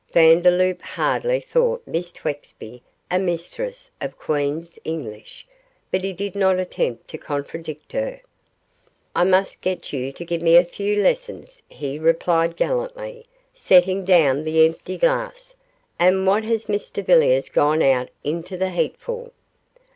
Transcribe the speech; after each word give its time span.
Vandeloup 0.11 0.81
hardly 0.81 1.39
thought 1.39 1.83
Miss 1.85 2.11
Twexby 2.11 2.81
a 3.11 3.19
mistress 3.19 3.91
of 4.01 4.17
Queen's 4.17 4.79
English, 4.83 5.45
but 5.91 6.03
he 6.03 6.11
did 6.11 6.33
not 6.35 6.57
attempt 6.57 7.07
to 7.09 7.19
contradict 7.19 7.91
her. 7.93 8.19
'I 9.15 9.25
must 9.25 9.61
get 9.61 9.93
you 9.93 10.11
to 10.11 10.25
give 10.25 10.41
me 10.41 10.55
a 10.55 10.65
few 10.65 10.95
lessons,' 10.99 11.61
he 11.69 11.99
replied, 11.99 12.55
gallantly, 12.55 13.25
setting 13.53 14.03
down 14.03 14.43
the 14.43 14.65
empty 14.65 14.97
glass; 14.97 15.53
'and 15.99 16.25
what 16.25 16.43
has 16.45 16.65
Mr 16.65 17.05
Villiers 17.05 17.49
gone 17.49 17.83
out 17.83 18.09
into 18.23 18.57
the 18.57 18.71
heat 18.71 18.95
for? 18.97 19.29